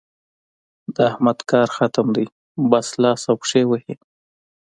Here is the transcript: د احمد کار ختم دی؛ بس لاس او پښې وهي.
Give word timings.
د 0.95 0.95
احمد 1.09 1.39
کار 1.51 1.67
ختم 1.77 2.05
دی؛ 2.15 2.25
بس 2.71 2.87
لاس 3.01 3.21
او 3.29 3.35
پښې 3.41 3.61
وهي. 3.69 3.95